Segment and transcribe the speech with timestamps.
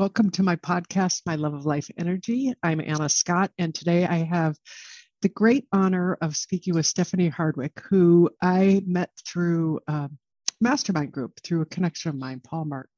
[0.00, 2.54] welcome to my podcast, My Love of Life Energy.
[2.62, 4.56] I'm Anna Scott, and today I have
[5.20, 10.08] the great honor of speaking with Stephanie Hardwick, who I met through a
[10.58, 12.88] mastermind group through a connection of mine, Paul Mark.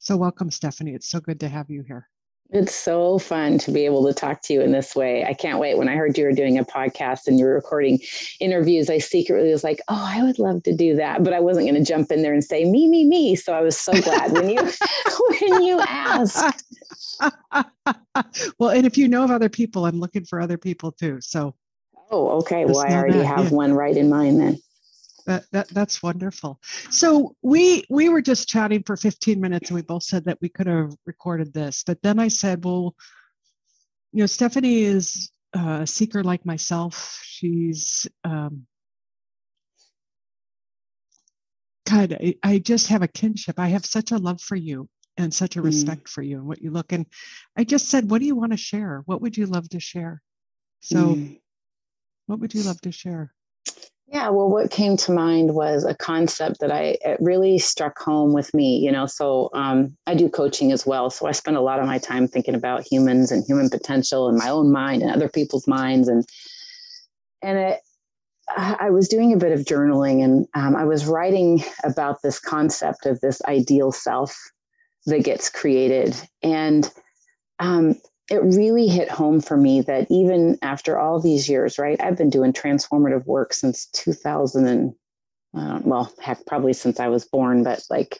[0.00, 0.94] So, welcome, Stephanie.
[0.94, 2.08] It's so good to have you here.
[2.52, 5.24] It's so fun to be able to talk to you in this way.
[5.24, 5.78] I can't wait.
[5.78, 7.98] When I heard you were doing a podcast and you were recording
[8.40, 11.66] interviews, I secretly was like, "Oh, I would love to do that," but I wasn't
[11.66, 13.36] going to jump in there and say me, me, me.
[13.36, 14.60] So I was so glad when you
[15.40, 16.62] when you asked.
[18.58, 21.20] well, and if you know of other people, I'm looking for other people too.
[21.22, 21.54] So.
[22.10, 22.66] Oh, okay.
[22.66, 23.24] Well, I already that.
[23.24, 23.56] have yeah.
[23.56, 24.60] one right in mind then
[25.26, 26.60] that, that that's wonderful.
[26.90, 30.48] So we we were just chatting for 15 minutes and we both said that we
[30.48, 32.94] could have recorded this but then i said well
[34.12, 37.20] you know stephanie is a seeker like myself.
[37.24, 38.66] She's um
[41.88, 43.58] god I, I just have a kinship.
[43.58, 45.64] I have such a love for you and such a mm.
[45.64, 47.04] respect for you and what you look and
[47.54, 49.02] i just said what do you want to share?
[49.06, 50.22] What would you love to share?
[50.80, 51.40] So mm.
[52.26, 53.32] what would you love to share
[54.12, 58.34] yeah, well, what came to mind was a concept that I it really struck home
[58.34, 58.76] with me.
[58.76, 61.86] You know, so um, I do coaching as well, so I spend a lot of
[61.86, 65.66] my time thinking about humans and human potential in my own mind and other people's
[65.66, 66.26] minds, and
[67.40, 67.80] and it.
[68.54, 73.06] I was doing a bit of journaling, and um, I was writing about this concept
[73.06, 74.36] of this ideal self
[75.06, 76.90] that gets created, and
[77.60, 77.94] um,
[78.32, 82.02] it really hit home for me that even after all these years, right?
[82.02, 84.94] I've been doing transformative work since 2000 and
[85.54, 88.18] uh, well, heck, probably since I was born, but like,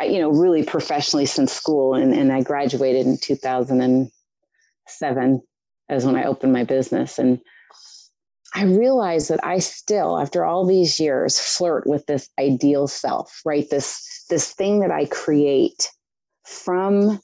[0.00, 1.92] I, you know, really professionally since school.
[1.92, 5.42] And, and I graduated in 2007
[5.90, 7.18] as when I opened my business.
[7.18, 7.38] And
[8.54, 13.68] I realized that I still, after all these years, flirt with this ideal self, right?
[13.68, 15.90] This, this thing that I create
[16.46, 17.20] from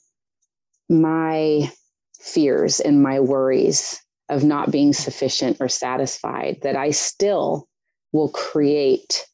[0.87, 1.71] my
[2.19, 3.99] fears and my worries
[4.29, 7.67] of not being sufficient or satisfied, that I still
[8.11, 9.25] will create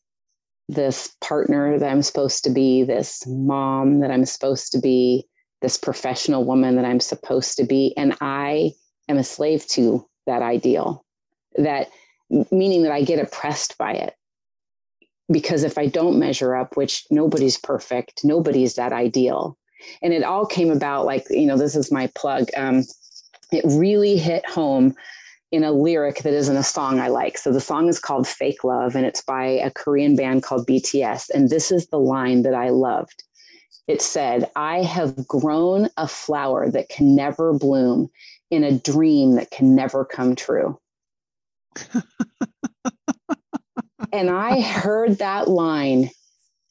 [0.68, 5.28] this partner that I'm supposed to be, this mom that I'm supposed to be,
[5.62, 7.94] this professional woman that I'm supposed to be.
[7.98, 8.72] And I
[9.08, 11.04] am a slave to that ideal,
[11.58, 11.90] that
[12.52, 14.16] meaning that I get oppressed by it.
[15.32, 19.58] Because if I don't measure up, which nobody's perfect, nobody's that ideal,
[20.02, 22.84] and it all came about like you know this is my plug um,
[23.52, 24.96] it really hit home
[25.52, 27.38] in a lyric that isn't a song I like.
[27.38, 31.30] So the song is called Fake Love and it's by a Korean band called BTS.
[31.30, 33.24] And this is the line that I loved.
[33.88, 38.10] It said, I have grown a flower that can never bloom
[38.50, 40.78] in a dream that can never come true.
[44.12, 46.10] and I heard that line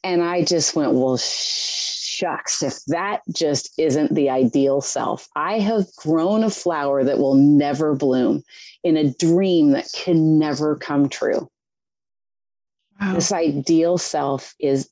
[0.05, 5.27] and I just went, well, shucks, if that just isn't the ideal self.
[5.35, 8.45] I have grown a flower that will never bloom
[8.85, 11.49] in a dream that can never come true.
[13.01, 13.15] Wow.
[13.15, 14.91] This ideal self is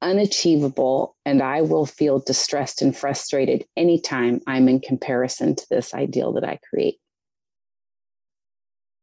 [0.00, 6.32] unachievable, and I will feel distressed and frustrated anytime I'm in comparison to this ideal
[6.34, 6.98] that I create.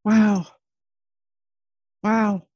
[0.06, 0.47] Wow.
[2.01, 2.47] Wow.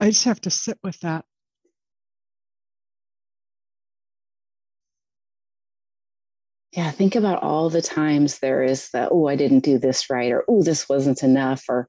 [0.00, 1.24] I just have to sit with that.
[6.76, 10.30] yeah, think about all the times there is the, oh, I didn't do this right,
[10.30, 11.88] or oh, this wasn't enough, or,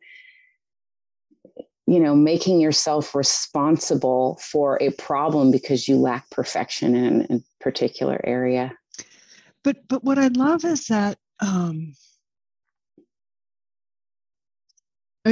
[1.86, 8.22] you know, making yourself responsible for a problem because you lack perfection in a particular
[8.24, 8.72] area.
[9.62, 11.94] But but what I love is that um,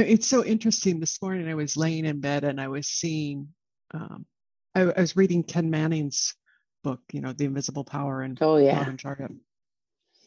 [0.00, 1.00] it's so interesting.
[1.00, 3.48] This morning I was laying in bed and I was seeing,
[3.94, 4.26] um,
[4.74, 6.34] I, I was reading Ken Manning's
[6.82, 8.88] book, you know, The Invisible Power and oh yeah,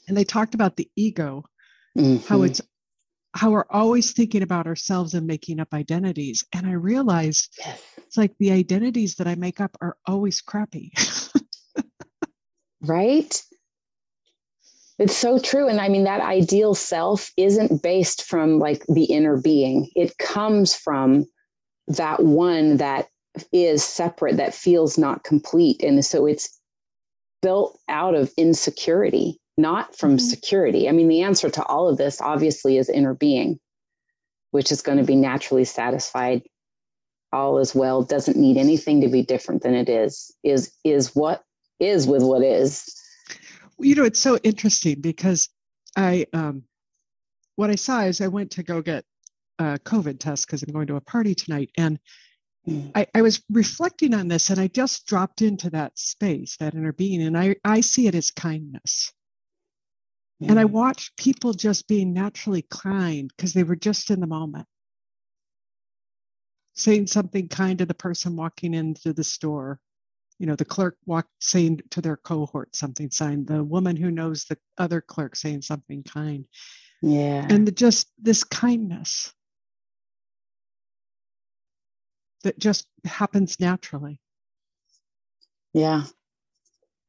[0.09, 1.45] and they talked about the ego,
[1.97, 2.25] mm-hmm.
[2.27, 2.61] how it's
[3.35, 6.43] how we're always thinking about ourselves and making up identities.
[6.51, 7.81] And I realized yes.
[7.97, 10.91] it's like the identities that I make up are always crappy.
[12.81, 13.41] right?
[14.99, 15.67] It's so true.
[15.67, 20.75] And I mean, that ideal self isn't based from like the inner being, it comes
[20.75, 21.25] from
[21.87, 23.07] that one that
[23.51, 26.59] is separate that feels not complete and so it's
[27.41, 30.27] built out of insecurity not from mm-hmm.
[30.27, 33.59] security i mean the answer to all of this obviously is inner being
[34.51, 36.41] which is going to be naturally satisfied
[37.31, 41.43] all as well doesn't need anything to be different than it is is is what
[41.79, 42.98] is with what is
[43.79, 45.49] you know it's so interesting because
[45.95, 46.63] i um
[47.55, 49.03] what i saw is i went to go get
[49.59, 51.99] a covid test because i'm going to a party tonight and
[52.67, 52.91] mm.
[52.95, 56.93] I, I was reflecting on this and i just dropped into that space that inner
[56.93, 59.11] being and i i see it as kindness
[60.41, 60.49] mm.
[60.49, 60.71] and i mm.
[60.71, 64.67] watched people just being naturally kind because they were just in the moment
[66.75, 69.79] saying something kind to the person walking into the store
[70.39, 74.45] you know the clerk walked saying to their cohort something kind the woman who knows
[74.45, 76.45] the other clerk saying something kind.
[77.01, 77.45] Yeah.
[77.49, 79.33] And the, just this kindness
[82.43, 84.19] that just happens naturally.
[85.73, 86.03] Yeah.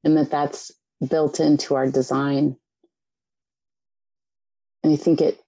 [0.04, 0.72] And that that's
[1.08, 2.56] built into our design.
[4.82, 5.38] And i think it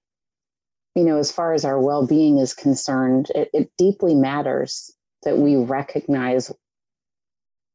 [0.95, 5.57] you know as far as our well-being is concerned it, it deeply matters that we
[5.57, 6.53] recognize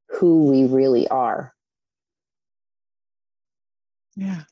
[0.09, 1.53] who we really are.
[4.15, 4.43] Yeah.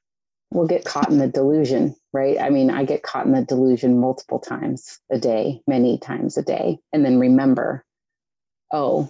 [0.51, 2.39] We'll get caught in the delusion, right?
[2.39, 6.43] I mean, I get caught in the delusion multiple times a day, many times a
[6.43, 7.83] day, and then remember,
[8.71, 9.09] oh,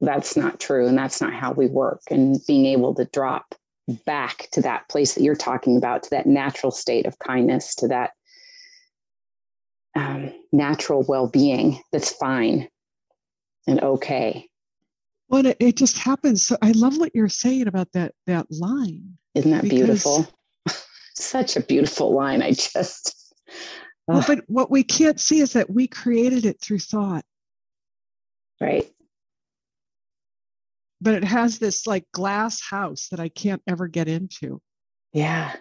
[0.00, 0.86] that's not true.
[0.86, 2.00] And that's not how we work.
[2.10, 3.54] And being able to drop
[4.04, 7.88] back to that place that you're talking about, to that natural state of kindness, to
[7.88, 8.10] that
[9.94, 12.68] um, natural well being that's fine
[13.66, 14.48] and okay.
[15.28, 16.46] Well, it, it just happens.
[16.46, 19.18] So I love what you're saying about that that line.
[19.34, 20.26] Isn't that beautiful?
[21.14, 22.42] Such a beautiful line.
[22.42, 23.34] I just.
[24.06, 27.24] Well, but what we can't see is that we created it through thought.
[28.60, 28.86] Right.
[31.00, 34.60] But it has this like glass house that I can't ever get into.
[35.12, 35.54] Yeah.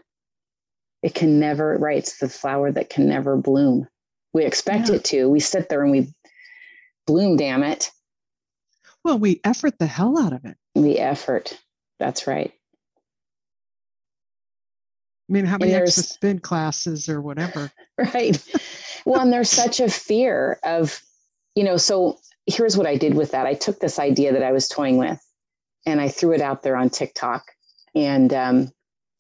[1.02, 1.98] It can never, right?
[1.98, 3.88] It's the flower that can never bloom.
[4.34, 4.96] We expect yeah.
[4.96, 5.30] it to.
[5.30, 6.14] We sit there and we
[7.08, 7.92] bloom, damn it.
[9.06, 10.58] Well, we effort the hell out of it.
[10.74, 11.62] The effort.
[12.00, 12.52] That's right.
[15.30, 17.72] I mean, how many extra spin classes or whatever?
[17.98, 18.38] Right.
[19.06, 21.02] well, and there's such a fear of,
[21.56, 23.46] you know, so here's what I did with that.
[23.46, 25.18] I took this idea that I was toying with
[25.86, 27.44] and I threw it out there on TikTok.
[27.96, 28.70] And um,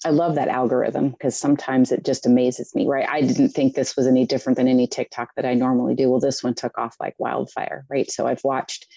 [0.04, 3.08] I love that algorithm because sometimes it just amazes me, right?
[3.08, 6.10] I didn't think this was any different than any TikTok that I normally do.
[6.10, 8.12] Well, this one took off like wildfire, right?
[8.12, 8.88] So I've watched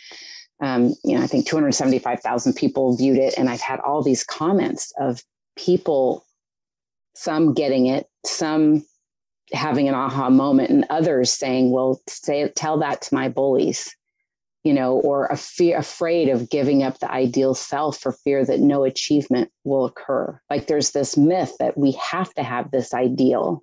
[0.60, 3.34] um, you know, I think 275,000 people viewed it.
[3.38, 5.22] And I've had all these comments of
[5.56, 6.25] people,
[7.14, 8.84] some getting it, some
[9.52, 13.94] having an aha moment, and others saying, well, say, tell that to my bullies,
[14.64, 18.60] you know, or a fear, afraid of giving up the ideal self for fear that
[18.60, 20.38] no achievement will occur.
[20.50, 23.62] Like there's this myth that we have to have this ideal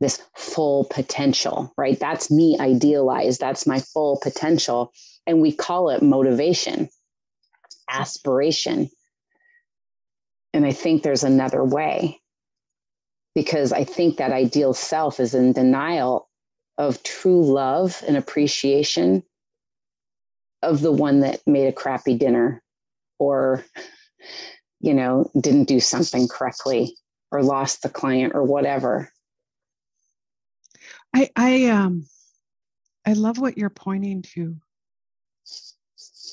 [0.00, 1.98] this full potential, right?
[1.98, 3.40] That's me idealized.
[3.40, 4.92] That's my full potential
[5.28, 6.88] and we call it motivation,
[7.88, 8.90] aspiration.
[10.54, 12.18] And I think there's another way
[13.34, 16.30] because I think that ideal self is in denial
[16.78, 19.22] of true love and appreciation
[20.62, 22.62] of the one that made a crappy dinner
[23.18, 23.64] or
[24.80, 26.96] you know didn't do something correctly
[27.30, 29.12] or lost the client or whatever
[31.14, 32.06] i i um
[33.06, 34.56] i love what you're pointing to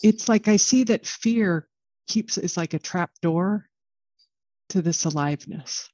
[0.04, 1.68] it's like I see that fear
[2.08, 3.68] keeps is like a trap door
[4.70, 5.90] to this aliveness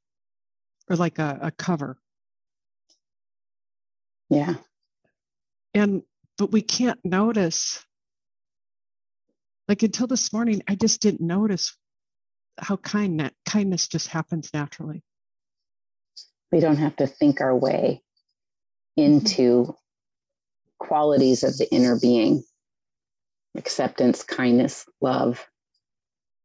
[0.89, 1.97] or like a, a cover.
[4.29, 4.55] Yeah.
[5.73, 6.03] And
[6.37, 7.85] but we can't notice
[9.67, 11.77] like until this morning, I just didn't notice
[12.57, 15.03] how kind kindness just happens naturally.
[16.51, 18.01] We don't have to think our way
[18.97, 19.71] into mm-hmm.
[20.79, 22.43] qualities of the inner being
[23.55, 25.45] acceptance, kindness, love,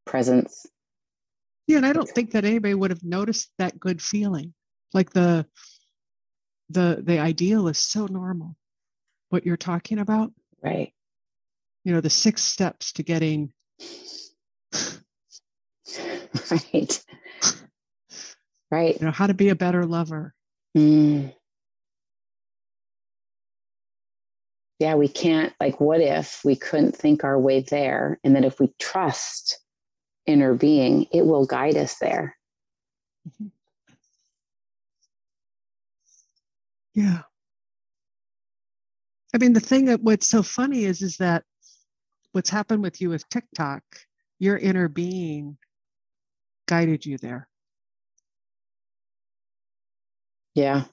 [0.04, 0.66] presence.
[1.66, 4.54] Yeah, and I don't think that anybody would have noticed that good feeling.
[4.94, 5.46] Like the
[6.70, 8.56] the the ideal is so normal.
[9.30, 10.32] What you're talking about.
[10.62, 10.92] Right.
[11.84, 13.52] You know, the six steps to getting
[16.50, 17.04] right.
[18.70, 19.00] Right.
[19.00, 20.34] You know, how to be a better lover.
[20.76, 21.34] Mm.
[24.78, 28.18] Yeah, we can't, like, what if we couldn't think our way there?
[28.22, 29.58] And that if we trust
[30.26, 32.36] inner being, it will guide us there.
[33.28, 33.46] Mm-hmm.
[36.94, 37.22] Yeah.
[39.34, 41.44] I mean, the thing that what's so funny is, is that
[42.32, 43.82] what's happened with you with TikTok,
[44.38, 45.58] your inner being
[46.66, 47.48] guided you there.
[50.54, 50.84] Yeah.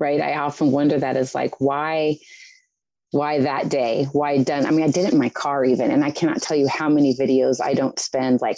[0.00, 0.20] Right.
[0.20, 2.16] I often wonder that is like, why,
[3.12, 4.06] why that day?
[4.12, 4.66] Why done?
[4.66, 6.88] I mean, I did it in my car even, and I cannot tell you how
[6.88, 8.56] many videos I don't spend like,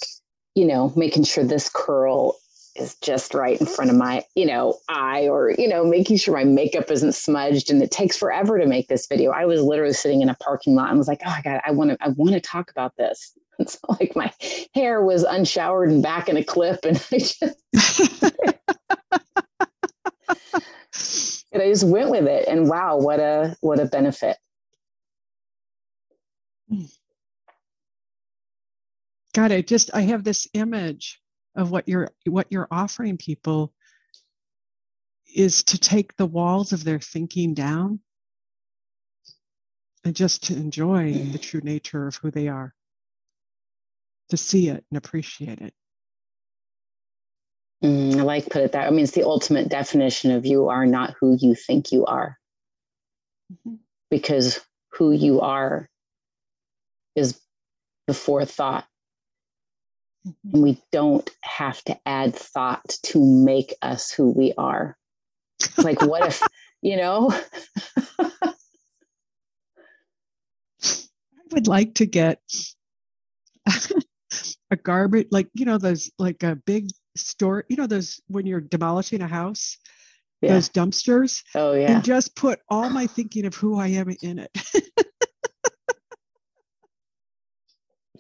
[0.54, 2.36] you know, making sure this curl
[2.76, 6.34] is just right in front of my, you know, eye or, you know, making sure
[6.34, 7.68] my makeup isn't smudged.
[7.68, 9.32] And it takes forever to make this video.
[9.32, 11.72] I was literally sitting in a parking lot and was like, oh, I got, I
[11.72, 13.32] want to, I want to talk about this.
[13.56, 14.32] And so like my
[14.74, 16.84] hair was unshowered and back in a clip.
[16.84, 17.40] And I just,
[21.52, 22.48] and I just went with it.
[22.48, 24.36] And wow, what a, what a benefit.
[29.34, 31.20] God, I just, I have this image
[31.56, 33.72] of what you're what you're offering people
[35.34, 38.00] is to take the walls of their thinking down
[40.04, 42.74] and just to enjoy the true nature of who they are
[44.28, 45.74] to see it and appreciate it
[47.84, 50.86] mm, i like put it that i mean it's the ultimate definition of you are
[50.86, 52.38] not who you think you are
[53.52, 53.76] mm-hmm.
[54.10, 54.60] because
[54.92, 55.88] who you are
[57.14, 57.40] is
[58.06, 58.84] before thought
[60.26, 60.54] mm-hmm.
[60.54, 64.96] and we don't have to add thought to make us who we are.
[65.78, 66.42] Like, what if,
[66.82, 67.32] you know?
[68.20, 68.52] I
[71.52, 72.40] would like to get
[74.70, 78.60] a garbage, like, you know, those, like a big store, you know, those when you're
[78.60, 79.78] demolishing a house,
[80.42, 80.54] yeah.
[80.54, 81.42] those dumpsters.
[81.54, 81.92] Oh, yeah.
[81.92, 84.50] And just put all my thinking of who I am in it.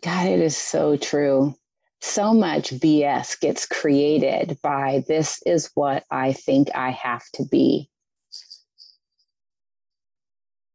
[0.04, 1.54] God, it is so true
[2.04, 7.88] so much BS gets created by this is what I think I have to be.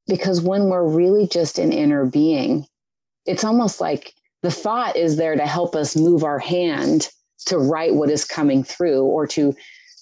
[0.07, 2.65] Because when we're really just an inner being,
[3.27, 7.09] it's almost like the thought is there to help us move our hand
[7.45, 9.55] to write what is coming through or to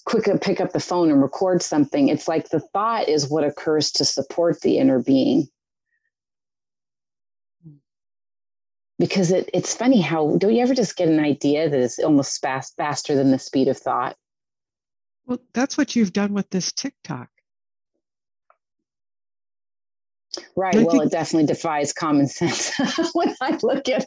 [0.06, 2.08] quick pick up the phone and record something.
[2.08, 5.46] It's like the thought is what occurs to support the inner being.
[8.98, 12.40] Because it, it's funny how don't you ever just get an idea that is almost
[12.40, 14.16] fast faster than the speed of thought?
[15.26, 17.28] Well that's what you've done with this tiktok.
[20.56, 20.74] Right.
[20.74, 22.72] Well think- it definitely defies common sense
[23.12, 24.06] when i look at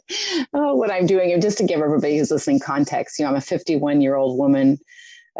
[0.53, 1.31] oh, what i'm doing.
[1.31, 4.37] And just to give everybody who's listening context you know i'm a 51 year old
[4.37, 4.77] woman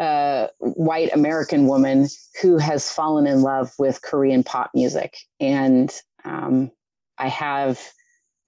[0.00, 2.08] uh, white american woman
[2.40, 5.16] who has fallen in love with korean pop music.
[5.40, 5.94] And
[6.24, 6.70] um,
[7.18, 7.78] i have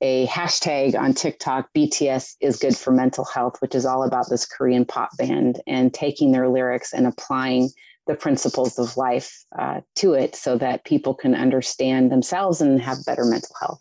[0.05, 4.45] a hashtag on TikTok, BTS is good for mental health, which is all about this
[4.45, 7.71] Korean pop band and taking their lyrics and applying
[8.07, 13.03] the principles of life uh, to it so that people can understand themselves and have
[13.07, 13.81] better mental health.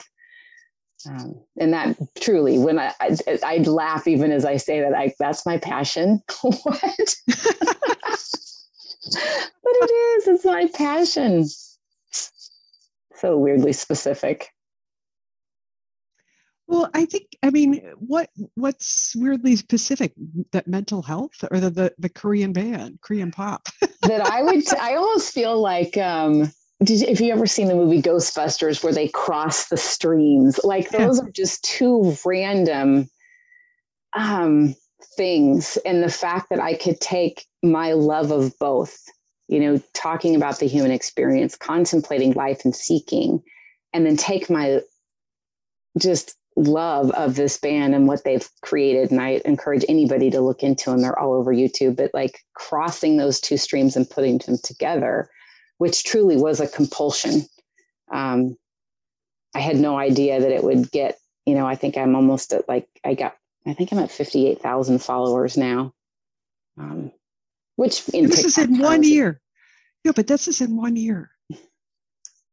[1.10, 5.14] Um, and that truly, when I, I, I laugh even as I say that, I,
[5.20, 6.22] that's my passion.
[6.42, 6.62] what?
[7.28, 7.36] but
[9.12, 11.46] it is, it's my passion.
[13.18, 14.53] So weirdly specific.
[16.68, 20.14] Well, I think I mean what what's weirdly specific
[20.52, 23.68] that mental health or the the, the Korean band, Korean pop.
[24.04, 26.52] that I would I almost feel like um
[26.84, 30.90] did you, if you ever seen the movie Ghostbusters where they cross the streams, like
[30.90, 31.26] those yeah.
[31.26, 33.10] are just two random
[34.14, 34.76] um
[35.18, 38.98] things and the fact that I could take my love of both,
[39.48, 43.44] you know, talking about the human experience, contemplating life and seeking
[43.94, 44.82] and then take my
[46.00, 50.62] just love of this band and what they've created and i encourage anybody to look
[50.62, 54.58] into them they're all over youtube but like crossing those two streams and putting them
[54.64, 55.30] together
[55.80, 57.42] which truly was a compulsion.
[58.12, 58.56] Um,
[59.56, 62.68] i had no idea that it would get you know i think i'm almost at
[62.68, 65.94] like i got i think i'm at 58000 followers now.
[66.78, 67.12] Um,
[67.76, 69.42] which in this TikTok is in one year.
[70.04, 71.32] Yeah but this is in one year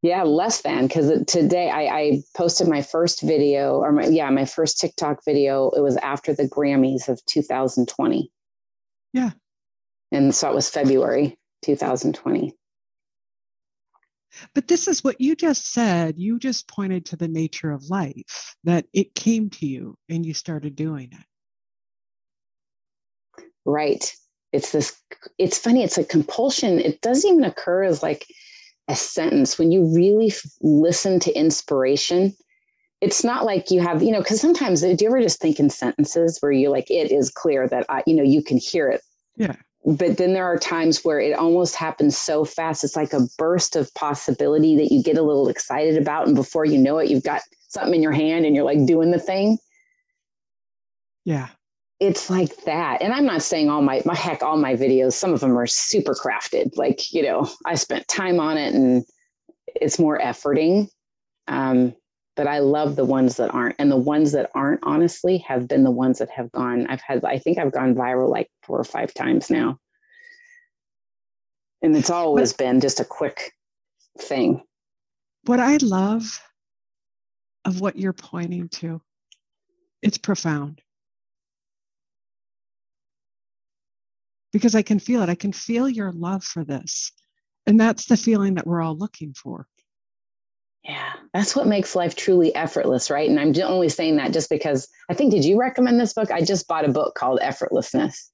[0.02, 4.46] yeah, less than because today I, I, posted my first video or my, yeah, my
[4.46, 5.70] first TikTok video.
[5.70, 8.30] It was after the Grammys of 2020.
[9.12, 9.30] Yeah.
[10.10, 12.56] And so it was February 2020.
[14.54, 16.18] But this is what you just said.
[16.18, 20.32] You just pointed to the nature of life, that it came to you and you
[20.32, 23.44] started doing it.
[23.66, 24.14] Right.
[24.52, 24.98] It's this,
[25.36, 25.82] it's funny.
[25.82, 26.78] It's a compulsion.
[26.78, 28.26] It doesn't even occur as like,
[28.90, 32.34] a sentence, when you really f- listen to inspiration,
[33.00, 35.70] it's not like you have, you know, because sometimes do you ever just think in
[35.70, 39.00] sentences where you like, it is clear that I, you know, you can hear it.
[39.36, 39.54] Yeah.
[39.86, 42.84] But then there are times where it almost happens so fast.
[42.84, 46.26] It's like a burst of possibility that you get a little excited about.
[46.26, 49.10] And before you know it, you've got something in your hand and you're like doing
[49.10, 49.56] the thing.
[51.24, 51.48] Yeah.
[52.00, 53.02] It's like that.
[53.02, 55.66] And I'm not saying all my, my heck, all my videos, some of them are
[55.66, 56.76] super crafted.
[56.76, 59.04] Like, you know, I spent time on it and
[59.66, 60.88] it's more efforting.
[61.46, 61.94] Um,
[62.36, 63.76] but I love the ones that aren't.
[63.78, 66.86] And the ones that aren't, honestly, have been the ones that have gone.
[66.86, 69.78] I've had, I think I've gone viral like four or five times now.
[71.82, 73.52] And it's always but, been just a quick
[74.18, 74.62] thing.
[75.44, 76.40] What I love
[77.66, 79.02] of what you're pointing to,
[80.00, 80.80] it's profound.
[84.52, 85.28] Because I can feel it.
[85.28, 87.12] I can feel your love for this.
[87.66, 89.66] And that's the feeling that we're all looking for.
[90.82, 93.28] Yeah, that's what makes life truly effortless, right?
[93.28, 96.30] And I'm only saying that just because I think, did you recommend this book?
[96.30, 98.30] I just bought a book called Effortlessness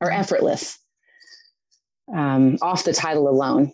[0.00, 0.20] or mm-hmm.
[0.20, 0.78] Effortless,
[2.12, 3.72] um, off the title alone,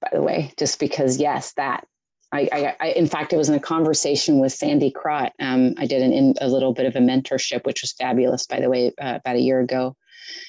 [0.00, 1.86] by the way, just because, yes, that.
[2.32, 5.30] I, I, I in fact, it was in a conversation with Sandy Krot.
[5.38, 8.60] Um, I did an, in, a little bit of a mentorship, which was fabulous, by
[8.60, 9.94] the way, uh, about a year ago.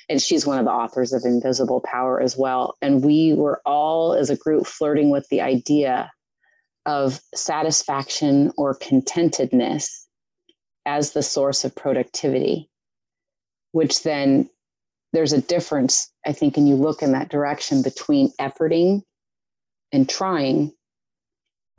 [0.10, 2.76] And she's one of the authors of Invisible Power as well.
[2.82, 6.12] And we were all, as a group, flirting with the idea
[6.86, 10.06] of satisfaction or contentedness
[10.86, 12.70] as the source of productivity,
[13.74, 14.50] which then
[15.14, 19.02] there's a difference, I think, and you look in that direction between efforting
[19.92, 20.72] and trying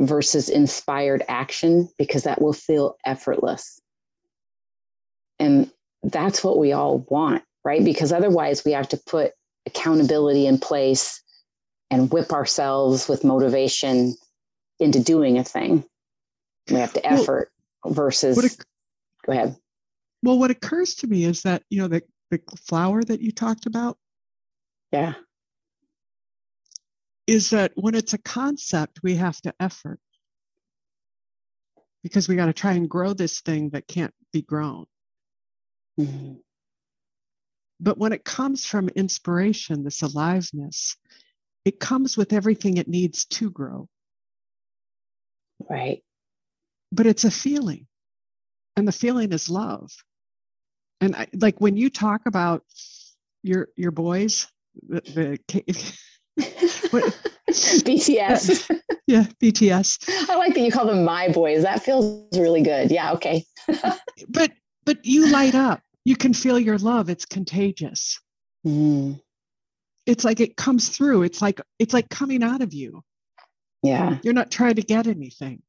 [0.01, 3.81] versus inspired action, because that will feel effortless.
[5.39, 5.71] And
[6.03, 7.85] that's what we all want, right?
[7.85, 9.33] Because otherwise, we have to put
[9.67, 11.23] accountability in place
[11.91, 14.17] and whip ourselves with motivation
[14.81, 15.85] into doing a thing.
[16.71, 17.51] We have to effort
[17.85, 18.43] well, versus.
[18.43, 18.65] It,
[19.27, 19.55] go ahead.
[20.23, 23.67] Well, what occurs to me is that you know the the flower that you talked
[23.67, 23.99] about.
[24.91, 25.13] Yeah.
[27.27, 30.01] Is that when it's a concept, we have to effort
[32.03, 34.87] because we got to try and grow this thing that can't be grown.
[36.01, 36.37] Mm-hmm.
[37.81, 40.97] But when it comes from inspiration, this aliveness,
[41.65, 43.89] it comes with everything it needs to grow.
[45.69, 46.03] Right.
[46.91, 47.87] But it's a feeling,
[48.77, 49.93] and the feeling is love.
[51.01, 52.65] And I, like when you talk about
[53.43, 54.49] your your boys,
[54.89, 55.99] the, the BTS.
[59.07, 60.29] yeah, BTS.
[60.29, 61.63] I like that you call them my boys.
[61.63, 62.91] That feels really good.
[62.91, 63.45] Yeah, okay.
[64.29, 64.53] but
[64.85, 65.81] but you light up.
[66.09, 67.11] You can feel your love.
[67.11, 68.19] It's contagious.
[68.67, 69.21] Mm.
[70.07, 71.25] It's like it comes through.
[71.25, 73.03] It's like it's like coming out of you.
[73.83, 74.17] Yeah.
[74.23, 75.61] You're not trying to get anything.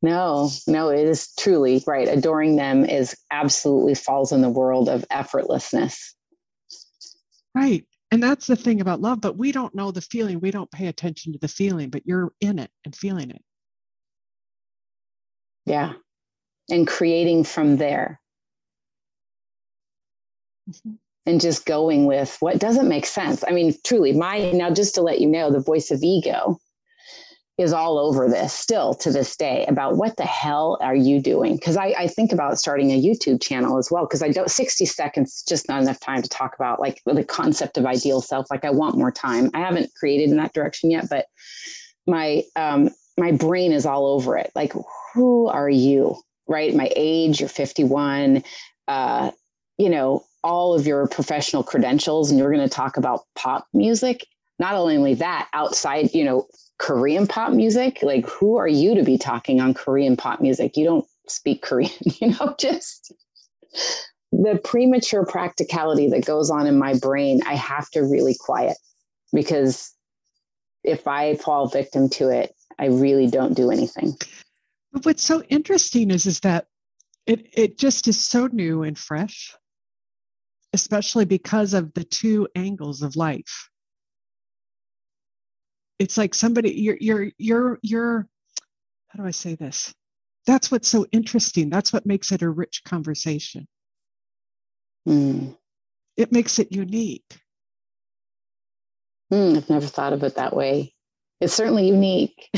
[0.00, 2.06] No, no, it is truly right.
[2.06, 5.98] Adoring them is absolutely falls in the world of effortlessness.
[7.52, 7.84] Right.
[8.12, 10.38] And that's the thing about love, but we don't know the feeling.
[10.38, 13.42] We don't pay attention to the feeling, but you're in it and feeling it.
[15.66, 15.94] Yeah.
[16.70, 18.21] And creating from there.
[20.70, 20.92] Mm-hmm.
[21.24, 23.44] And just going with what doesn't make sense.
[23.46, 26.58] I mean, truly, my now just to let you know, the voice of ego
[27.58, 31.54] is all over this still to this day about what the hell are you doing?
[31.54, 34.04] Because I, I, think about starting a YouTube channel as well.
[34.04, 37.22] Because I don't 60 seconds is just not enough time to talk about like the
[37.22, 38.46] concept of ideal self.
[38.50, 39.50] Like I want more time.
[39.54, 41.26] I haven't created in that direction yet, but
[42.06, 44.50] my um my brain is all over it.
[44.54, 44.72] Like,
[45.14, 46.16] who are you?
[46.48, 46.74] Right?
[46.74, 48.42] My age, you're 51,
[48.88, 49.30] uh,
[49.78, 54.26] you know, all of your professional credentials, and you're going to talk about pop music
[54.58, 56.46] not only that outside you know
[56.78, 58.00] Korean pop music.
[58.02, 60.76] Like, who are you to be talking on Korean pop music?
[60.76, 63.12] You don't speak Korean, you know, just
[64.32, 68.76] the premature practicality that goes on in my brain, I have to really quiet
[69.32, 69.94] because
[70.82, 74.16] if I fall victim to it, I really don't do anything.
[74.92, 76.66] But what's so interesting is, is that
[77.26, 79.54] it, it just is so new and fresh,
[80.92, 83.70] especially because of the two angles of life.
[85.98, 88.28] It's like somebody you're you're you're you're
[89.08, 89.94] how do i say this?
[90.46, 91.70] That's what's so interesting.
[91.70, 93.66] That's what makes it a rich conversation.
[95.08, 95.56] Mm.
[96.16, 97.40] it makes it unique.
[99.32, 100.92] Mm, i've never thought of it that way
[101.42, 102.48] it's certainly unique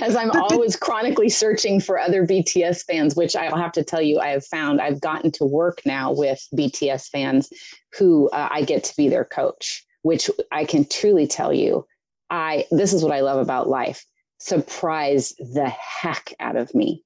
[0.00, 4.18] as i'm always chronically searching for other bts fans which i'll have to tell you
[4.18, 7.52] i have found i've gotten to work now with bts fans
[7.98, 11.86] who uh, i get to be their coach which i can truly tell you
[12.32, 14.06] I, this is what I love about life,
[14.38, 17.04] surprise the heck out of me.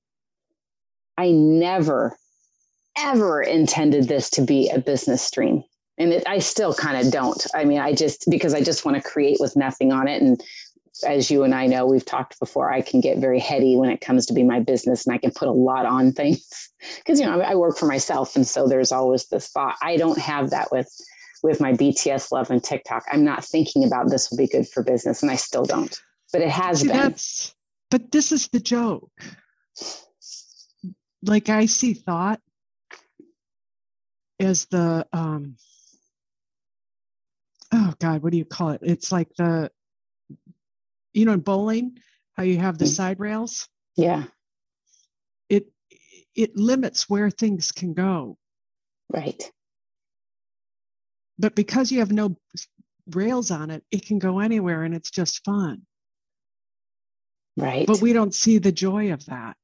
[1.19, 2.17] I never,
[2.97, 5.65] ever intended this to be a business stream.
[5.99, 7.45] And it, I still kind of don't.
[7.57, 10.41] I mean, I just, because I just want to create with nothing on it and
[11.05, 14.01] as you and I know, we've talked before, I can get very heady when it
[14.01, 17.27] comes to be my business and I can put a lot on things because, you
[17.27, 18.37] know, I, I work for myself.
[18.37, 19.77] And so there's always this thought.
[19.83, 20.89] I don't have that with,
[21.43, 23.05] with my BTS love and TikTok.
[23.11, 25.99] I'm not thinking about this will be good for business and I still don't,
[26.33, 26.97] but it has See, been.
[26.97, 27.55] That's,
[27.91, 29.11] but this is the joke.
[31.23, 32.41] Like I see thought
[34.39, 35.57] as the, um,
[37.73, 38.81] oh God, what do you call it?
[38.83, 39.71] It's like the
[41.17, 41.99] you know, in bowling,
[42.35, 42.95] how you have the mm.
[42.95, 43.69] side rails.
[43.97, 44.25] Yeah.
[45.49, 45.67] It
[46.35, 48.37] it limits where things can go.
[49.13, 49.43] Right.
[51.39, 52.37] But because you have no
[53.11, 55.83] rails on it, it can go anywhere and it's just fun.
[57.57, 57.87] Right.
[57.87, 59.57] But we don't see the joy of that.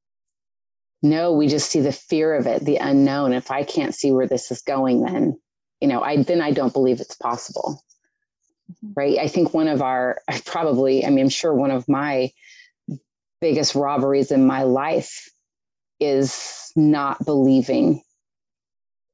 [1.03, 3.33] No, we just see the fear of it, the unknown.
[3.33, 5.39] If I can't see where this is going, then,
[5.81, 7.83] you know, I then I don't believe it's possible.
[8.73, 8.93] Mm-hmm.
[8.95, 9.19] right?
[9.19, 12.31] I think one of our, probably, I mean, I'm sure one of my
[13.41, 15.29] biggest robberies in my life
[16.01, 18.03] is not believing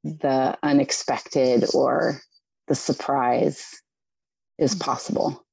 [0.04, 2.20] the unexpected or
[2.68, 3.74] the surprise
[4.58, 4.80] is mm.
[4.80, 5.44] possible.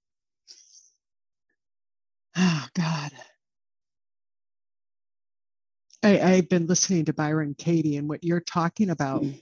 [2.38, 3.12] Oh, God.
[6.04, 9.24] I, I've been listening to Byron Katie and what you're talking about.
[9.24, 9.42] Mm.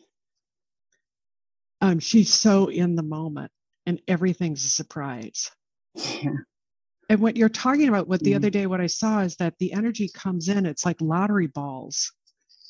[1.82, 3.52] Um, she's so in the moment
[3.86, 5.52] and everything's a surprise.
[5.96, 6.32] Yeah.
[7.10, 9.58] And what you're talking about, what the mm other day, what I saw is that
[9.60, 12.14] the energy comes in, it's like lottery balls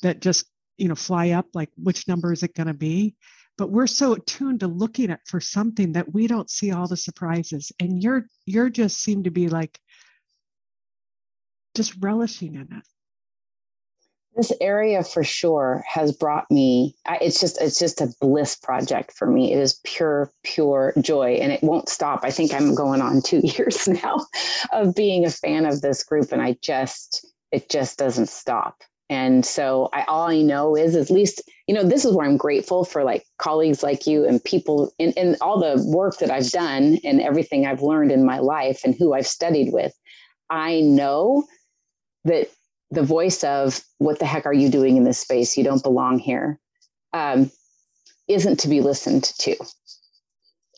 [0.02, 0.46] that just,
[0.76, 3.14] you know, fly up like which number is it going to be?
[3.56, 6.96] But we're so attuned to looking at for something that we don't see all the
[6.96, 7.70] surprises.
[7.78, 9.78] And you're you're just seem to be like
[11.76, 12.84] just relishing in it
[14.36, 19.26] this area for sure has brought me it's just it's just a bliss project for
[19.26, 19.52] me.
[19.52, 22.20] It is pure pure joy and it won't stop.
[22.22, 24.26] I think i'm going on two years now
[24.72, 28.82] of being a fan of this group and i just it just doesn't stop.
[29.10, 32.36] And so I, all i know is at least you know this is where i'm
[32.36, 36.50] grateful for like colleagues like you and people in, in all the work that i've
[36.50, 39.92] done and everything i've learned in my life and who i've studied with.
[40.50, 41.44] I know
[42.24, 42.48] that
[42.94, 45.56] the voice of what the heck are you doing in this space?
[45.56, 46.58] You don't belong here
[47.12, 47.50] um,
[48.28, 49.56] not to be listened to.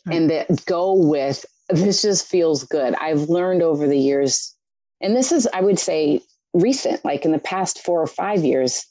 [0.09, 2.95] And that go with this just feels good.
[2.95, 4.55] I've learned over the years
[5.01, 6.21] and this is i would say
[6.53, 8.85] recent like in the past four or five years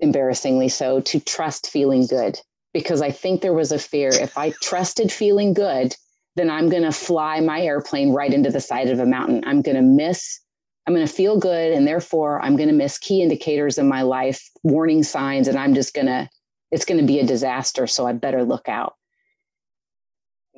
[0.00, 2.40] embarrassingly so to trust feeling good.
[2.72, 5.94] Because i think there was a fear if i trusted feeling good
[6.34, 9.42] then i'm going to fly my airplane right into the side of a mountain.
[9.46, 10.40] I'm going to miss
[10.86, 11.72] I'm going to feel good.
[11.72, 15.74] And therefore, I'm going to miss key indicators in my life, warning signs, and I'm
[15.74, 16.28] just going to,
[16.70, 17.86] it's going to be a disaster.
[17.86, 18.94] So I better look out.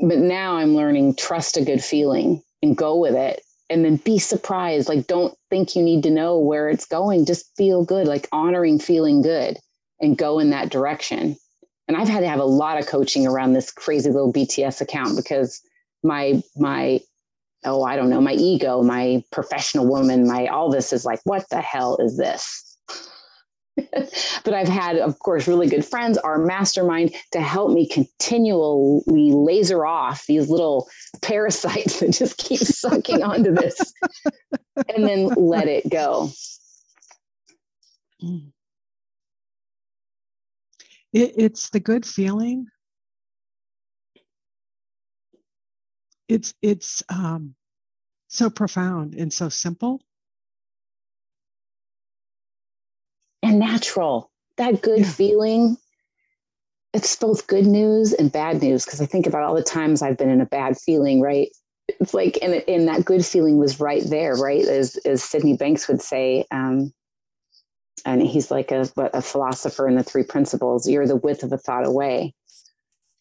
[0.01, 4.19] But now I'm learning trust a good feeling and go with it and then be
[4.19, 4.89] surprised.
[4.89, 7.27] Like, don't think you need to know where it's going.
[7.27, 9.59] Just feel good, like honoring feeling good
[10.01, 11.37] and go in that direction.
[11.87, 15.17] And I've had to have a lot of coaching around this crazy little BTS account
[15.17, 15.61] because
[16.03, 17.01] my my
[17.65, 21.49] oh, I don't know, my ego, my professional woman, my all this is like, what
[21.51, 22.69] the hell is this?
[24.45, 29.87] but I've had, of course, really good friends, our mastermind, to help me continually laser
[29.87, 30.89] off these little
[31.23, 33.93] parasites that just keep sucking onto this
[34.95, 36.31] and then let it go.
[38.23, 38.53] Mm.
[41.13, 42.67] It, it's the good feeling
[46.29, 47.55] it's it's um,
[48.29, 50.01] so profound and so simple.
[53.43, 54.31] And natural.
[54.57, 55.11] That good yeah.
[55.11, 55.77] feeling
[56.95, 60.17] it's both good news and bad news because i think about all the times i've
[60.17, 61.49] been in a bad feeling right?
[62.01, 64.65] It's like and, and that good feeling was right there right?
[64.65, 66.93] As as sydney banks would say um,
[68.05, 71.59] and he's like a, a philosopher in the three principles you're the width of a
[71.59, 72.35] thought away.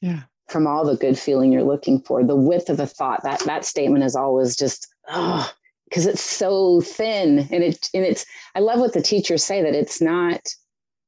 [0.02, 2.24] Yeah from all the good feeling you're looking for.
[2.24, 5.52] The width of a thought, that that statement is always just oh,
[5.90, 7.48] because it's so thin.
[7.52, 10.42] And it and it's I love what the teachers say that it's not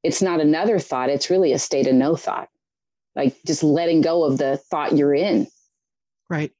[0.02, 2.48] it's not another thought, it's really a state of no thought.
[3.16, 5.46] Like just letting go of the thought you're in.
[6.28, 6.52] Right.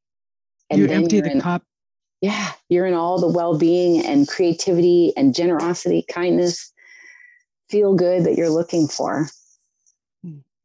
[0.69, 1.62] And you empty the in, cup.
[2.21, 2.53] Yeah.
[2.69, 6.73] You're in all the well-being and creativity and generosity, kindness,
[7.71, 9.29] feel good that you're looking for.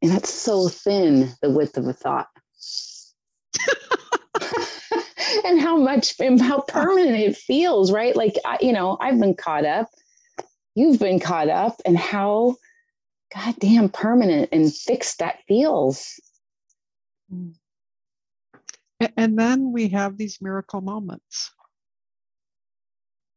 [0.02, 2.28] And that's so thin, the width of a thought.
[5.44, 8.14] and how much and how permanent it feels, right?
[8.14, 9.88] Like, I, you know, I've been caught up.
[10.74, 12.56] You've been caught up, and how
[13.34, 16.20] goddamn permanent and fixed that feels.
[19.16, 21.52] And then we have these miracle moments.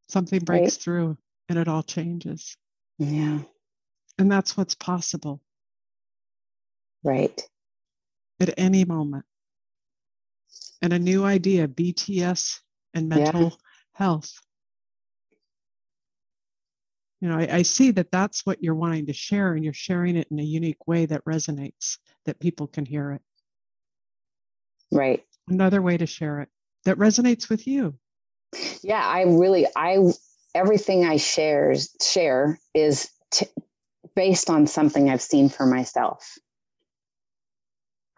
[0.10, 0.82] Something breaks right.
[0.84, 1.17] through
[1.50, 2.58] and it all changes.
[2.98, 3.39] Yeah.
[4.17, 5.41] And that's what's possible.
[7.04, 7.42] Right.
[8.40, 9.26] At any moment.
[10.82, 12.60] And a new idea, BTS
[12.94, 13.50] and mental yeah.
[13.94, 14.32] health.
[17.22, 20.16] You know, I, I see that that's what you're wanting to share, and you're sharing
[20.16, 23.22] it in a unique way that resonates, that people can hear it.
[24.92, 25.26] Right.
[25.50, 26.50] Another way to share it
[26.86, 27.96] that resonates with you.
[28.82, 30.00] Yeah, I really, I
[30.56, 33.48] everything I shares share is t-
[34.16, 36.38] based on something I've seen for myself.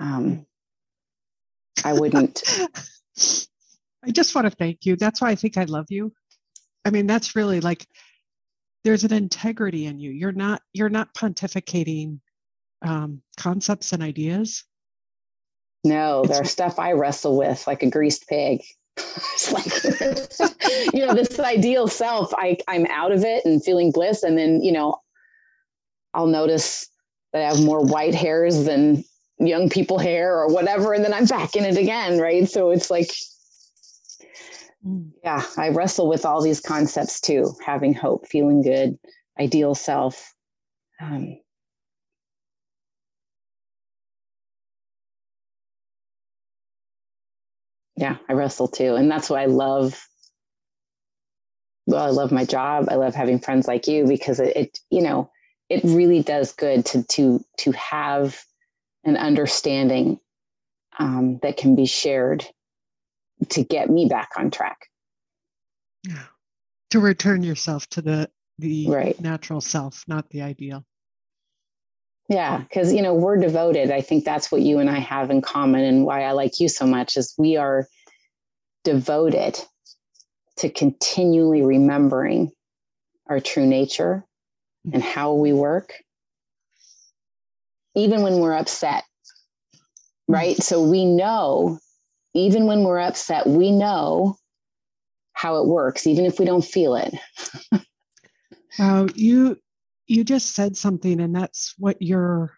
[0.02, 0.46] Um,
[1.86, 2.42] I wouldn't.
[4.04, 4.96] I just want to thank you.
[4.96, 6.12] That's why I think I love you.
[6.84, 7.86] I mean, that's really like
[8.84, 10.10] there's an integrity in you.
[10.10, 12.20] You're not you're not pontificating
[12.82, 14.64] um, concepts and ideas.
[15.84, 18.62] No, there's stuff I wrestle with like a greased pig.
[18.98, 22.34] it's like you know this ideal self.
[22.34, 24.96] I I'm out of it and feeling bliss, and then you know
[26.16, 26.88] I'll notice
[27.34, 29.04] that I have more white hairs than
[29.47, 32.47] young people hair or whatever, and then I'm back in it again, right?
[32.47, 33.12] So it's like
[34.86, 35.12] mm.
[35.23, 38.97] yeah, I wrestle with all these concepts too having hope, feeling good,
[39.39, 40.34] ideal self.
[41.01, 41.38] Um,
[47.95, 48.95] yeah, I wrestle too.
[48.95, 49.99] And that's why I love
[51.88, 52.88] well, I love my job.
[52.89, 55.30] I love having friends like you because it, it, you know,
[55.69, 58.43] it really does good to to to have
[59.04, 60.20] an understanding
[61.00, 62.46] um, that can be shared
[63.50, 64.88] to get me back on track.
[66.08, 66.24] Yeah.
[66.92, 69.20] To return yourself to the the right.
[69.20, 70.86] natural self, not the ideal.
[72.30, 73.92] Yeah, because you know we're devoted.
[73.92, 76.70] I think that's what you and I have in common, and why I like you
[76.70, 77.88] so much is we are
[78.84, 79.60] devoted
[80.58, 82.52] to continually remembering
[83.28, 84.26] our true nature
[84.94, 85.94] and how we work,
[87.95, 89.04] even when we're upset.
[90.27, 90.58] Right.
[90.58, 91.80] So we know,
[92.34, 94.38] even when we're upset, we know
[95.34, 97.13] how it works, even if we don't feel it.
[98.80, 99.58] Wow, you
[100.12, 102.51] you just said something and that's what you're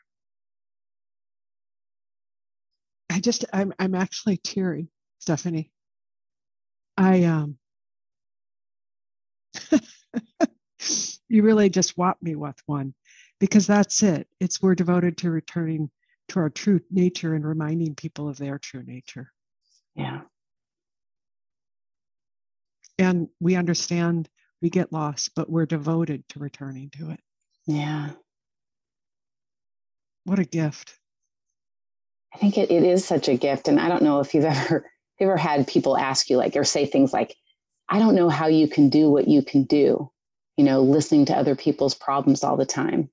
[3.12, 4.88] i just i'm i'm actually teary
[5.20, 5.72] stephanie
[6.98, 7.58] i um
[11.30, 12.96] you really just whopped me with one
[13.44, 15.90] because that's it it's we're devoted to returning
[16.30, 19.32] to our true nature and reminding people of their true nature
[19.96, 20.22] yeah
[22.98, 24.30] and we understand
[24.62, 27.20] we get lost but we're devoted to returning to it
[27.66, 28.10] yeah.
[30.26, 30.98] What a gift.
[32.34, 33.68] I think it, it is such a gift.
[33.68, 36.86] And I don't know if you've ever ever had people ask you like or say
[36.86, 37.36] things like,
[37.88, 40.10] I don't know how you can do what you can do,
[40.58, 43.10] you know, listening to other people's problems all the time.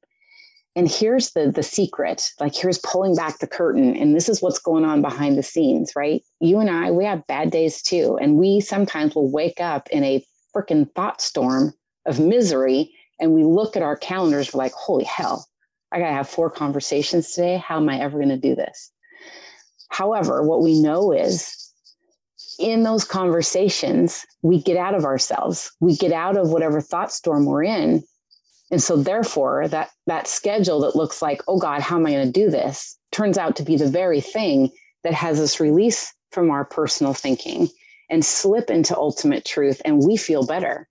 [0.76, 4.60] And here's the the secret, like here's pulling back the curtain and this is what's
[4.60, 6.22] going on behind the scenes, right?
[6.40, 8.18] You and I, we have bad days too.
[8.20, 11.74] And we sometimes will wake up in a freaking thought storm
[12.06, 15.46] of misery and we look at our calendars, we're like, holy hell,
[15.92, 17.58] I got to have four conversations today.
[17.58, 18.90] How am I ever to do this?
[19.90, 21.72] However, what we know is
[22.58, 27.44] in those conversations, we get out of ourselves, we get out of whatever thought storm
[27.44, 28.02] we're in.
[28.70, 32.26] And so therefore that that schedule that looks like, oh God, how am I going
[32.26, 32.96] to do this?
[33.12, 34.70] turns out to be the very thing
[35.02, 37.68] that has us release from our personal thinking
[38.08, 40.88] and slip into ultimate truth and we feel better.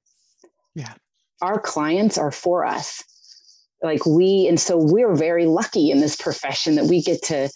[0.76, 0.94] Yeah
[1.42, 3.04] our clients are for us
[3.82, 7.50] like we and so we're very lucky in this profession that we get to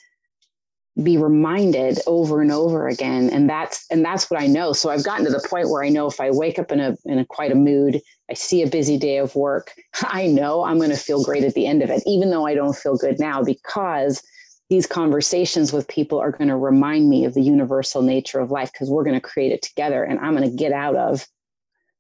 [1.01, 3.29] be reminded over and over again.
[3.31, 4.73] And that's and that's what i know.
[4.73, 6.95] So i've gotten to the point where i know if i wake up in a
[7.05, 10.77] in a quite a mood i see a busy day of work i know i'm
[10.77, 13.19] going to feel great at the end of it even though i don't feel good
[13.19, 14.21] now because
[14.69, 18.71] these conversations with people are going to remind me of the universal nature of life
[18.71, 21.27] because we're going to create it together and i'm going to get out of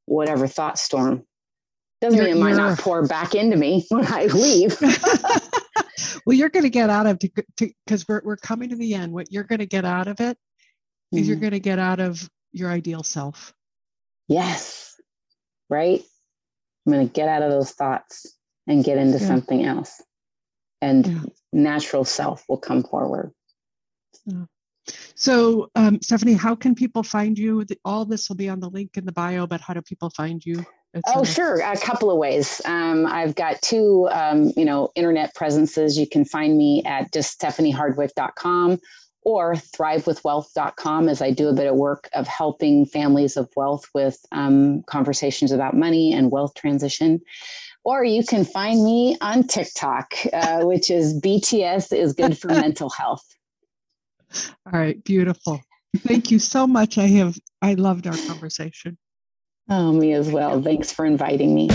[0.05, 1.25] whatever thought storm.
[2.01, 4.77] Doesn't you're, mean it might not pour back into me when I leave.
[6.25, 9.11] well, you're going to get out of because we're we're coming to the end.
[9.11, 11.17] What you're going to get out of it mm-hmm.
[11.17, 11.41] is you're mm-hmm.
[11.41, 13.53] going to get out of your ideal self.
[14.27, 14.95] Yes,
[15.69, 16.01] right.
[16.85, 18.35] I'm going to get out of those thoughts
[18.67, 19.27] and get into yeah.
[19.27, 20.01] something else,
[20.81, 21.21] and yeah.
[21.51, 23.31] natural self will come forward.
[24.25, 24.45] Yeah.
[25.15, 27.65] So, um, Stephanie, how can people find you?
[27.85, 30.45] All this will be on the link in the bio, but how do people find
[30.45, 30.65] you?
[31.07, 31.59] Oh, sure.
[31.61, 32.61] A couple of ways.
[32.65, 35.97] Um, I've got two, um, you know, internet presences.
[35.97, 38.79] You can find me at just stephaniehardwick.com
[39.25, 44.19] or thrivewithwealth.com as I do a bit of work of helping families of wealth with
[44.31, 47.21] um, conversations about money and wealth transition.
[47.85, 52.89] Or you can find me on TikTok, uh, which is BTS is good for mental
[52.89, 53.25] health.
[54.65, 55.61] All right, beautiful.
[55.97, 56.97] Thank you so much.
[56.97, 58.97] I have I loved our conversation.
[59.69, 60.61] Oh, me as well.
[60.61, 61.69] Thanks for inviting me.